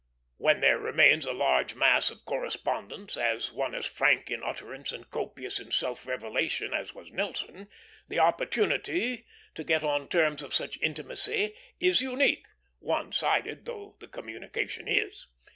When 0.37 0.61
there 0.61 0.79
remains 0.79 1.27
a 1.27 1.33
huge 1.35 1.75
mass 1.75 2.09
of 2.09 2.25
correspondence, 2.25 3.13
by 3.13 3.37
one 3.53 3.75
as 3.75 3.85
frank 3.85 4.31
in 4.31 4.41
utterance 4.41 4.91
and 4.91 5.07
copious 5.07 5.59
in 5.59 5.69
self 5.69 6.07
revelation 6.07 6.73
as 6.73 6.95
was 6.95 7.11
Nelson, 7.11 7.69
the 8.07 8.17
opportunity 8.17 9.27
to 9.53 9.63
get 9.63 9.83
on 9.83 10.07
terms 10.07 10.41
of 10.41 10.55
such 10.55 10.81
intimacy 10.81 11.53
is 11.79 12.01
unique, 12.01 12.47
one 12.79 13.11
sided 13.11 13.65
though 13.65 13.95
the 13.99 14.07
communication 14.07 14.87
is. 14.87 15.27